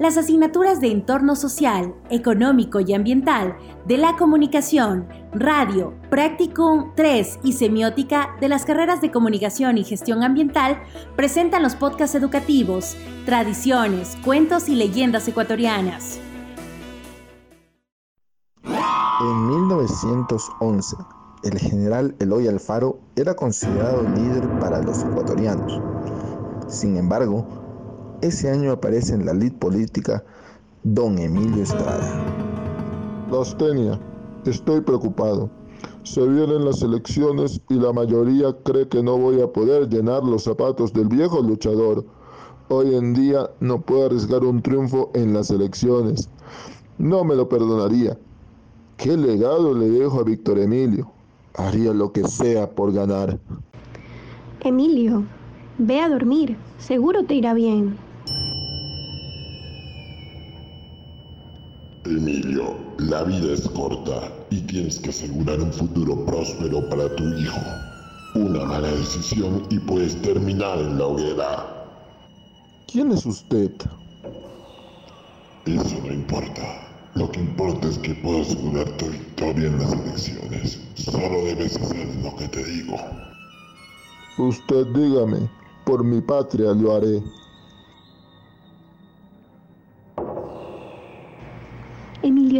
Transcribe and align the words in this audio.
las 0.00 0.16
asignaturas 0.16 0.80
de 0.80 0.90
entorno 0.90 1.36
social, 1.36 1.94
económico 2.08 2.80
y 2.80 2.94
ambiental 2.94 3.58
de 3.86 3.98
la 3.98 4.16
comunicación, 4.16 5.06
radio, 5.34 5.92
práctico 6.08 6.90
3 6.96 7.40
y 7.44 7.52
semiótica 7.52 8.30
de 8.40 8.48
las 8.48 8.64
carreras 8.64 9.02
de 9.02 9.10
comunicación 9.10 9.76
y 9.76 9.84
gestión 9.84 10.22
ambiental 10.24 10.82
presentan 11.16 11.62
los 11.62 11.76
podcasts 11.76 12.16
educativos, 12.16 12.96
tradiciones, 13.26 14.16
cuentos 14.24 14.70
y 14.70 14.74
leyendas 14.74 15.28
ecuatorianas. 15.28 16.18
En 18.64 19.46
1911, 19.48 20.96
el 21.42 21.58
general 21.58 22.16
Eloy 22.20 22.48
Alfaro 22.48 22.98
era 23.16 23.34
considerado 23.34 24.02
líder 24.02 24.48
para 24.60 24.80
los 24.80 25.02
ecuatorianos. 25.02 25.78
Sin 26.68 26.96
embargo, 26.96 27.59
ese 28.22 28.50
año 28.50 28.72
aparece 28.72 29.14
en 29.14 29.26
la 29.26 29.32
lid 29.32 29.52
política 29.54 30.22
don 30.82 31.18
Emilio 31.18 31.62
Estrada. 31.62 32.24
Lastenia, 33.30 33.98
estoy 34.44 34.80
preocupado. 34.80 35.50
Se 36.02 36.26
vienen 36.26 36.64
las 36.64 36.82
elecciones 36.82 37.60
y 37.68 37.74
la 37.74 37.92
mayoría 37.92 38.54
cree 38.64 38.88
que 38.88 39.02
no 39.02 39.16
voy 39.16 39.40
a 39.40 39.52
poder 39.52 39.88
llenar 39.88 40.24
los 40.24 40.44
zapatos 40.44 40.92
del 40.92 41.08
viejo 41.08 41.40
luchador. 41.42 42.04
Hoy 42.68 42.94
en 42.94 43.14
día 43.14 43.50
no 43.60 43.80
puedo 43.80 44.06
arriesgar 44.06 44.44
un 44.44 44.62
triunfo 44.62 45.10
en 45.14 45.34
las 45.34 45.50
elecciones. 45.50 46.28
No 46.98 47.24
me 47.24 47.34
lo 47.34 47.48
perdonaría. 47.48 48.18
¿Qué 48.96 49.16
legado 49.16 49.74
le 49.74 49.88
dejo 49.88 50.20
a 50.20 50.24
Víctor 50.24 50.58
Emilio? 50.58 51.10
Haría 51.56 51.92
lo 51.92 52.12
que 52.12 52.24
sea 52.24 52.70
por 52.70 52.92
ganar. 52.92 53.38
Emilio, 54.60 55.24
ve 55.78 56.00
a 56.00 56.08
dormir. 56.08 56.56
Seguro 56.78 57.24
te 57.24 57.34
irá 57.34 57.54
bien. 57.54 57.96
Emilio, 62.06 62.76
la 62.98 63.24
vida 63.24 63.52
es 63.52 63.68
corta 63.68 64.32
y 64.48 64.62
tienes 64.62 64.98
que 65.00 65.10
asegurar 65.10 65.60
un 65.60 65.70
futuro 65.70 66.24
próspero 66.24 66.88
para 66.88 67.14
tu 67.14 67.24
hijo. 67.24 67.60
Una 68.34 68.64
mala 68.64 68.88
decisión 68.88 69.66
y 69.68 69.78
puedes 69.80 70.20
terminar 70.22 70.78
en 70.78 70.98
la 70.98 71.06
hoguera. 71.06 71.86
¿Quién 72.86 73.12
es 73.12 73.26
usted? 73.26 73.70
Eso 75.66 75.98
no 76.02 76.12
importa. 76.12 76.62
Lo 77.16 77.30
que 77.30 77.40
importa 77.40 77.88
es 77.88 77.98
que 77.98 78.14
puedo 78.14 78.40
asegurar 78.40 78.88
tu 78.96 79.06
victoria 79.06 79.66
en 79.68 79.78
las 79.78 79.92
elecciones. 79.92 80.80
Solo 80.94 81.44
debes 81.44 81.76
hacer 81.76 82.08
lo 82.22 82.34
que 82.36 82.48
te 82.48 82.64
digo. 82.64 82.96
Usted 84.38 84.86
dígame, 84.94 85.50
por 85.84 86.02
mi 86.02 86.22
patria 86.22 86.72
lo 86.72 86.96
haré. 86.96 87.22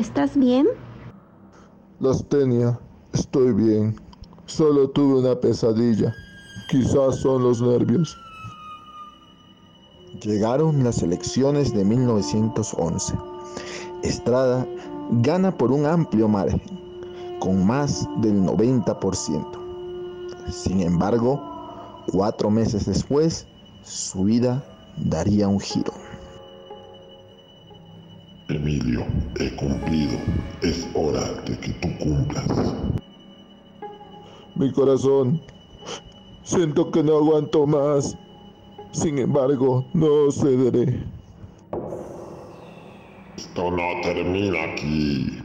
¿Estás 0.00 0.34
bien? 0.34 0.66
Lastenia, 2.00 2.80
estoy 3.12 3.52
bien. 3.52 3.94
Solo 4.46 4.88
tuve 4.88 5.20
una 5.20 5.38
pesadilla. 5.38 6.14
Quizás 6.70 7.16
son 7.16 7.42
los 7.42 7.60
nervios. 7.60 8.16
Llegaron 10.22 10.82
las 10.82 11.02
elecciones 11.02 11.74
de 11.74 11.84
1911. 11.84 13.14
Estrada 14.02 14.66
gana 15.22 15.54
por 15.54 15.70
un 15.70 15.84
amplio 15.84 16.28
margen, 16.28 16.62
con 17.38 17.66
más 17.66 18.08
del 18.22 18.42
90%. 18.42 19.44
Sin 20.50 20.80
embargo, 20.80 21.38
cuatro 22.10 22.50
meses 22.50 22.86
después, 22.86 23.46
su 23.82 24.24
vida 24.24 24.64
daría 24.96 25.46
un 25.46 25.60
giro. 25.60 25.92
He 29.38 29.54
cumplido. 29.56 30.18
Es 30.62 30.88
hora 30.94 31.32
de 31.46 31.58
que 31.58 31.70
tú 31.74 31.88
cumplas. 31.98 32.74
Mi 34.54 34.72
corazón, 34.72 35.40
siento 36.42 36.90
que 36.90 37.02
no 37.02 37.16
aguanto 37.16 37.66
más. 37.66 38.16
Sin 38.92 39.18
embargo, 39.18 39.84
no 39.94 40.30
cederé. 40.32 41.04
Esto 43.36 43.70
no 43.70 44.00
termina 44.02 44.58
aquí. 44.72 45.38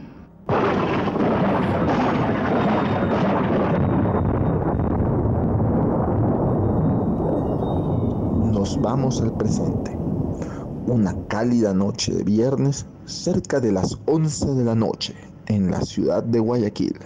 Nos 8.52 8.80
vamos 8.80 9.22
al 9.22 9.32
presente. 9.36 9.96
Una 10.86 11.14
cálida 11.28 11.72
noche 11.72 12.12
de 12.12 12.24
viernes 12.24 12.86
cerca 13.06 13.60
de 13.60 13.72
las 13.72 13.96
11 14.06 14.46
de 14.54 14.64
la 14.64 14.74
noche 14.74 15.14
en 15.46 15.70
la 15.70 15.80
ciudad 15.80 16.22
de 16.22 16.38
Guayaquil. 16.38 16.98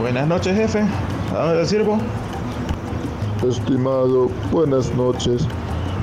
Buenas 0.00 0.26
noches, 0.28 0.56
jefe. 0.56 0.80
¿A 1.32 1.44
dónde 1.44 1.60
le 1.60 1.66
sirvo? 1.66 1.98
Estimado, 3.48 4.28
buenas 4.50 4.94
noches. 4.94 5.46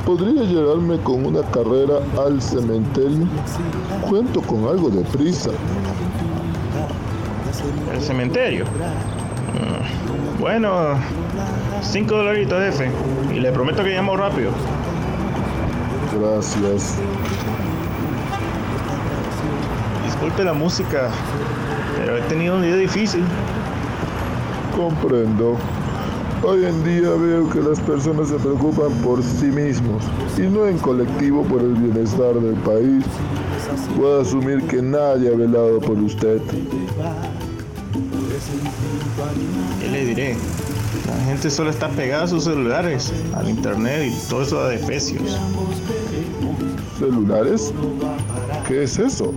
¿Podría 0.06 0.44
llevarme 0.44 0.97
con 1.03 1.25
una 1.25 1.41
carrera 1.51 2.00
al 2.18 2.41
cementerio? 2.41 3.28
Cuento 4.09 4.41
con 4.41 4.66
algo 4.66 4.90
de 4.90 5.01
prisa. 5.12 5.51
¿El 7.94 8.01
cementerio? 8.01 8.66
Bueno, 10.39 10.95
cinco 11.81 12.15
dolaritos, 12.17 12.59
jefe. 12.59 12.91
Y 13.33 13.39
le 13.39 13.51
prometo 13.51 13.83
que 13.83 13.89
llamo 13.89 14.15
rápido. 14.15 14.51
Gracias. 16.19 16.95
Disculpe 20.05 20.43
la 20.43 20.53
música, 20.53 21.09
pero 21.97 22.17
he 22.17 22.21
tenido 22.21 22.55
un 22.55 22.61
día 22.63 22.75
difícil. 22.75 23.23
Comprendo. 24.75 25.57
Hoy 26.41 26.63
en 26.63 26.83
día 26.85 27.09
veo 27.09 27.49
que 27.49 27.59
las 27.59 27.79
personas 27.81 28.29
se 28.29 28.35
preocupan 28.35 28.91
por 29.03 29.21
sí 29.21 29.47
mismos 29.47 30.03
y 30.38 30.43
no 30.43 30.67
en 30.67 30.77
colectivo 30.77 31.43
por 31.43 31.61
el 31.61 31.73
bienestar 31.73 32.33
del 32.35 32.55
país. 32.55 33.03
Puedo 33.97 34.21
asumir 34.21 34.63
que 34.67 34.81
nadie 34.81 35.33
ha 35.33 35.35
velado 35.35 35.79
por 35.81 35.97
usted. 35.97 36.41
¿Qué 39.79 39.88
le 39.88 40.05
diré? 40.05 40.38
La 41.07 41.25
gente 41.25 41.50
solo 41.50 41.69
está 41.69 41.89
pegada 41.89 42.23
a 42.23 42.27
sus 42.27 42.44
celulares, 42.45 43.11
al 43.35 43.50
internet 43.50 44.11
y 44.13 44.29
todo 44.29 44.41
eso 44.41 44.63
de 44.67 44.75
efesios. 44.75 45.38
¿Celulares? 46.97 47.73
¿Qué 48.67 48.83
es 48.83 48.97
eso? 49.00 49.33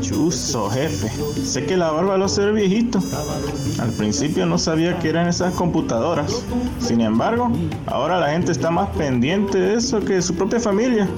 Chuzo, 0.00 0.70
jefe. 0.70 1.10
Sé 1.44 1.66
que 1.66 1.76
la 1.76 1.90
barba 1.90 2.16
lo 2.16 2.24
hace 2.24 2.42
el 2.44 2.52
viejito. 2.52 2.98
Al 3.78 3.90
principio 3.90 4.46
no 4.46 4.58
sabía 4.58 4.98
que 4.98 5.10
eran 5.10 5.28
esas 5.28 5.54
computadoras. 5.54 6.42
Sin 6.80 7.00
embargo, 7.00 7.50
ahora 7.86 8.18
la 8.18 8.30
gente 8.30 8.52
está 8.52 8.70
más 8.70 8.88
pendiente 8.90 9.58
de 9.58 9.74
eso 9.74 10.00
que 10.00 10.14
de 10.14 10.22
su 10.22 10.34
propia 10.34 10.60
familia. 10.60 11.08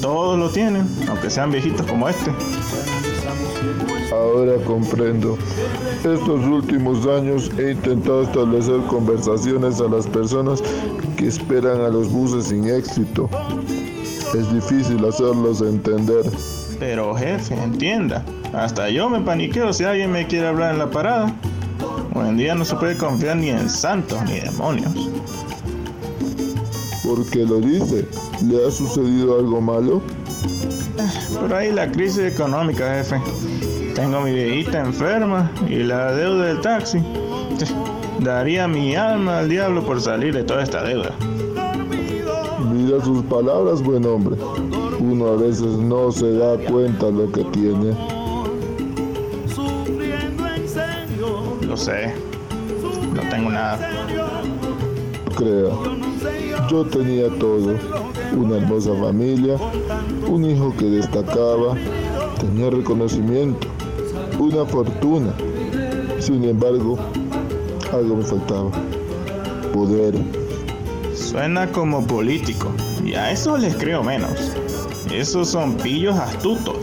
Todos 0.00 0.38
lo 0.38 0.50
tienen, 0.50 0.86
aunque 1.08 1.30
sean 1.30 1.50
viejitos 1.50 1.86
como 1.86 2.08
este. 2.08 2.30
Ahora 4.12 4.56
comprendo. 4.64 5.38
Estos 5.98 6.44
últimos 6.46 7.06
años 7.06 7.50
he 7.58 7.72
intentado 7.72 8.22
establecer 8.22 8.80
conversaciones 8.88 9.80
a 9.80 9.88
las 9.88 10.06
personas 10.06 10.62
que 11.16 11.28
esperan 11.28 11.80
a 11.80 11.88
los 11.88 12.10
buses 12.10 12.46
sin 12.46 12.68
éxito. 12.68 13.28
Es 14.34 14.52
difícil 14.52 15.04
hacerlos 15.04 15.60
entender. 15.60 16.24
Pero 16.78 17.14
jefe, 17.14 17.54
entienda. 17.54 18.24
Hasta 18.52 18.90
yo 18.90 19.08
me 19.08 19.20
paniqueo 19.20 19.72
si 19.72 19.84
alguien 19.84 20.10
me 20.10 20.26
quiere 20.26 20.48
hablar 20.48 20.72
en 20.72 20.78
la 20.78 20.90
parada. 20.90 21.34
Hoy 22.14 22.28
en 22.28 22.36
día 22.36 22.54
no 22.54 22.64
se 22.64 22.76
puede 22.76 22.96
confiar 22.96 23.36
ni 23.36 23.50
en 23.50 23.70
santos 23.70 24.18
ni 24.24 24.40
demonios. 24.40 24.92
¿Por 27.04 27.24
qué 27.30 27.44
lo 27.44 27.60
dice? 27.60 28.06
¿Le 28.44 28.66
ha 28.66 28.70
sucedido 28.70 29.38
algo 29.38 29.60
malo? 29.60 30.02
Por 31.38 31.52
ahí 31.54 31.72
la 31.72 31.90
crisis 31.90 32.20
económica, 32.20 32.94
jefe. 32.94 33.20
Tengo 33.94 34.18
a 34.18 34.20
mi 34.22 34.32
viejita 34.32 34.80
enferma 34.80 35.50
y 35.68 35.76
la 35.76 36.12
deuda 36.12 36.46
del 36.46 36.60
taxi. 36.60 37.02
Daría 38.20 38.68
mi 38.68 38.94
alma 38.94 39.40
al 39.40 39.48
diablo 39.48 39.84
por 39.84 40.00
salir 40.00 40.34
de 40.34 40.44
toda 40.44 40.62
esta 40.62 40.82
deuda. 40.82 41.14
Mira 42.72 43.04
sus 43.04 43.22
palabras, 43.24 43.82
buen 43.82 44.06
hombre. 44.06 44.36
Uno 45.00 45.28
a 45.28 45.36
veces 45.36 45.76
no 45.78 46.10
se 46.12 46.32
da 46.38 46.56
cuenta 46.56 47.10
lo 47.10 47.30
que 47.32 47.44
tiene. 47.44 47.96
Lo 51.66 51.76
sé. 51.76 52.14
No 53.14 53.22
tengo 53.28 53.50
nada. 53.50 53.78
Crea, 55.36 55.70
yo 56.70 56.84
tenía 56.84 57.28
todo. 57.38 57.74
Una 58.36 58.56
hermosa 58.56 58.90
familia, 58.94 59.56
un 60.28 60.44
hijo 60.44 60.74
que 60.78 60.86
destacaba, 60.86 61.76
tenía 62.40 62.70
reconocimiento, 62.70 63.68
una 64.38 64.64
fortuna. 64.64 65.32
Sin 66.18 66.44
embargo, 66.44 66.98
algo 67.92 68.16
me 68.16 68.24
faltaba. 68.24 68.70
poder. 69.72 70.14
Suena 71.14 71.66
como 71.70 72.06
político, 72.06 72.68
y 73.04 73.14
a 73.14 73.30
eso 73.32 73.56
les 73.56 73.74
creo 73.76 74.02
menos. 74.02 74.52
Esos 75.12 75.48
son 75.48 75.74
pillos 75.76 76.16
astutos, 76.16 76.76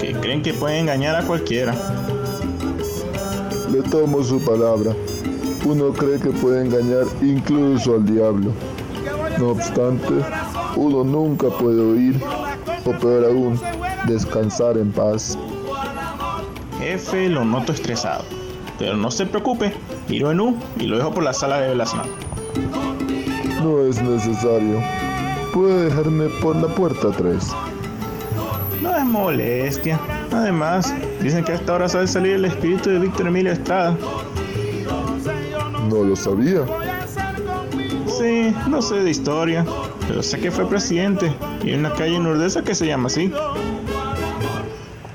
que 0.00 0.12
creen 0.12 0.42
que 0.42 0.52
pueden 0.54 0.80
engañar 0.80 1.16
a 1.16 1.22
cualquiera. 1.26 1.74
Le 3.72 3.82
tomo 3.82 4.22
su 4.22 4.40
palabra. 4.44 4.94
Uno 5.64 5.92
cree 5.92 6.18
que 6.18 6.30
puede 6.30 6.64
engañar 6.64 7.04
incluso 7.22 7.94
al 7.94 8.06
diablo. 8.06 8.50
No 9.38 9.50
obstante, 9.50 10.14
uno 10.76 11.04
nunca 11.04 11.48
puede 11.48 11.80
oír, 11.80 12.20
o 12.84 12.92
peor 12.92 13.24
aún, 13.24 13.60
descansar 14.06 14.78
en 14.78 14.92
paz. 14.92 15.38
Jefe, 16.78 17.28
lo 17.28 17.44
noto 17.44 17.72
estresado. 17.72 18.24
Pero 18.78 18.96
no 18.96 19.10
se 19.10 19.26
preocupe, 19.26 19.74
giro 20.08 20.30
en 20.30 20.40
U 20.40 20.56
y 20.78 20.86
lo 20.86 20.96
dejo 20.96 21.12
por 21.12 21.22
la 21.22 21.34
sala 21.34 21.60
de 21.60 21.68
velación. 21.68 22.02
No 23.62 23.80
es 23.80 24.02
necesario. 24.02 24.80
Puede 25.52 25.84
dejarme 25.84 26.28
por 26.40 26.56
la 26.56 26.68
puerta 26.68 27.10
3. 27.10 27.52
No 28.80 28.96
es 28.96 29.04
molestia. 29.04 30.00
Además, 30.32 30.94
dicen 31.20 31.44
que 31.44 31.52
a 31.52 31.54
esta 31.56 31.74
hora 31.74 31.88
sabe 31.88 32.06
salir 32.06 32.36
el 32.36 32.46
espíritu 32.46 32.88
de 32.88 33.00
Víctor 33.00 33.26
Emilio 33.26 33.52
Estrada. 33.52 33.96
No 35.90 36.04
lo 36.04 36.16
sabía. 36.16 36.64
Sí, 38.06 38.54
no 38.68 38.80
sé 38.80 38.96
de 38.96 39.10
historia, 39.10 39.66
pero 40.10 40.24
sé 40.24 40.40
que 40.40 40.50
fue 40.50 40.66
presidente 40.68 41.32
y 41.62 41.68
hay 41.68 41.74
una 41.74 41.92
calle 41.92 42.16
en 42.16 42.26
Urdesa 42.26 42.62
que 42.62 42.74
se 42.74 42.84
llama 42.84 43.06
así. 43.06 43.32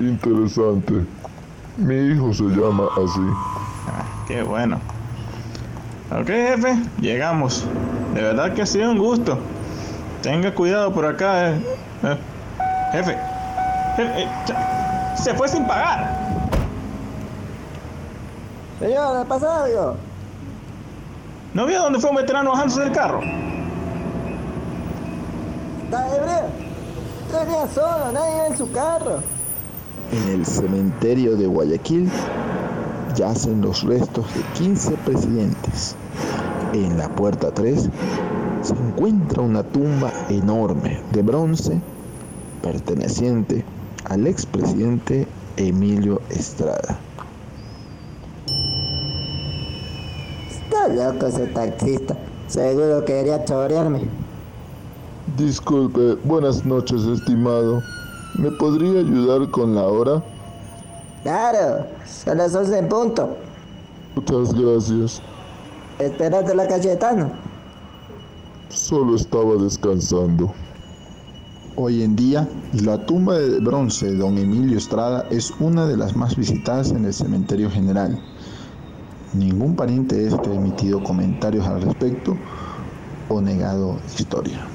Interesante. 0.00 1.04
Mi 1.76 1.94
hijo 2.12 2.32
se 2.32 2.44
llama 2.44 2.84
así. 2.94 3.20
Ah, 3.88 4.24
qué 4.26 4.42
bueno. 4.42 4.80
Ok, 6.10 6.28
jefe, 6.28 6.78
llegamos. 6.98 7.66
De 8.14 8.22
verdad 8.22 8.54
que 8.54 8.62
ha 8.62 8.66
sido 8.66 8.90
un 8.90 8.96
gusto. 8.96 9.38
Tenga 10.22 10.54
cuidado 10.54 10.90
por 10.94 11.04
acá, 11.04 11.50
eh. 11.50 11.60
Eh, 12.02 12.16
Jefe, 12.92 13.18
jefe, 13.96 14.22
eh, 14.22 14.28
cha- 14.46 15.14
se 15.18 15.34
fue 15.34 15.46
sin 15.46 15.66
pagar. 15.66 16.10
Señor, 18.78 19.22
¿qué 19.22 19.28
pasa 19.28 19.64
algo? 19.64 19.96
¿No 21.52 21.66
vio 21.66 21.82
dónde 21.82 21.98
fue 21.98 22.08
un 22.08 22.16
veterano 22.16 22.50
bajándose 22.52 22.80
del 22.80 22.92
carro? 22.92 23.20
Venía 27.32 27.66
solo, 27.74 28.12
nadie 28.12 28.36
iba 28.36 28.46
en 28.46 28.56
su 28.56 28.70
carro. 28.72 29.18
En 30.10 30.34
el 30.34 30.46
cementerio 30.46 31.36
de 31.36 31.46
Guayaquil 31.46 32.10
yacen 33.14 33.60
los 33.60 33.82
restos 33.82 34.24
de 34.34 34.40
15 34.54 34.92
presidentes. 35.04 35.96
En 36.72 36.96
la 36.96 37.08
puerta 37.08 37.50
3 37.52 37.90
se 38.62 38.72
encuentra 38.72 39.42
una 39.42 39.62
tumba 39.62 40.12
enorme 40.30 41.00
de 41.12 41.22
bronce 41.22 41.80
perteneciente 42.62 43.64
al 44.04 44.26
expresidente 44.26 45.26
Emilio 45.56 46.22
Estrada. 46.30 46.98
Está 50.50 50.88
loco 50.88 51.26
ese 51.26 51.46
taxista. 51.48 52.16
Seguro 52.48 53.04
quería 53.04 53.44
chorearme. 53.44 54.25
Disculpe, 55.34 56.14
buenas 56.24 56.64
noches, 56.64 57.02
estimado. 57.02 57.82
¿Me 58.38 58.50
podría 58.52 59.00
ayudar 59.00 59.50
con 59.50 59.74
la 59.74 59.82
hora? 59.82 60.22
Claro, 61.24 61.84
son 62.06 62.38
las 62.38 62.54
11 62.54 62.78
en 62.78 62.88
punto. 62.88 63.36
Muchas 64.14 64.54
gracias. 64.54 65.20
Espérate 65.98 66.54
la 66.54 66.68
Cayetano. 66.68 67.32
Solo 68.68 69.16
estaba 69.16 69.56
descansando. 69.56 70.54
Hoy 71.74 72.02
en 72.04 72.14
día, 72.14 72.48
la 72.72 73.04
tumba 73.04 73.34
de 73.34 73.58
bronce 73.58 74.06
de 74.06 74.18
don 74.18 74.38
Emilio 74.38 74.78
Estrada 74.78 75.26
es 75.30 75.52
una 75.58 75.86
de 75.86 75.96
las 75.96 76.14
más 76.14 76.36
visitadas 76.36 76.92
en 76.92 77.04
el 77.04 77.12
cementerio 77.12 77.68
general. 77.68 78.16
Ningún 79.34 79.74
pariente 79.74 80.14
de 80.14 80.28
este 80.28 80.50
ha 80.50 80.54
emitido 80.54 81.02
comentarios 81.02 81.66
al 81.66 81.82
respecto 81.82 82.36
o 83.28 83.40
negado 83.40 83.98
historia. 84.16 84.66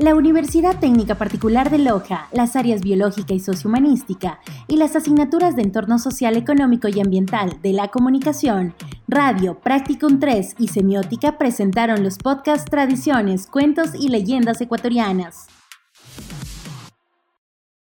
La 0.00 0.14
Universidad 0.14 0.80
Técnica 0.80 1.16
Particular 1.16 1.68
de 1.68 1.76
Loja, 1.76 2.28
las 2.32 2.56
áreas 2.56 2.80
biológica 2.80 3.34
y 3.34 3.38
sociohumanística 3.38 4.40
y 4.66 4.78
las 4.78 4.96
asignaturas 4.96 5.56
de 5.56 5.62
entorno 5.62 5.98
social, 5.98 6.38
económico 6.38 6.88
y 6.88 7.00
ambiental 7.00 7.60
de 7.60 7.74
la 7.74 7.88
comunicación, 7.88 8.72
radio, 9.08 9.60
Practicum 9.60 10.18
3 10.18 10.54
y 10.58 10.68
semiótica 10.68 11.36
presentaron 11.36 12.02
los 12.02 12.16
podcasts 12.16 12.70
Tradiciones, 12.70 13.46
Cuentos 13.46 13.90
y 13.94 14.08
Leyendas 14.08 14.62
Ecuatorianas. 14.62 15.48